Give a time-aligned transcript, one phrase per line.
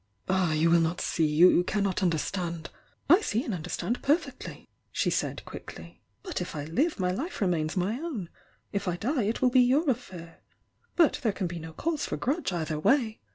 [0.27, 2.71] "Ah, you will not see,— you cannot under stand"
[3.07, 5.99] "I see and understand perfectly!" she said, quick ly.
[6.23, 8.29] "But, if I live, my life remains my own—
[8.73, 10.39] if I die, it will be your affair—
[10.95, 13.19] but there can be no cause for grudge either way!"